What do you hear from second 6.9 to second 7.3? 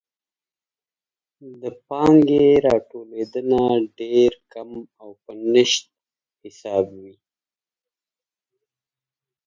وي.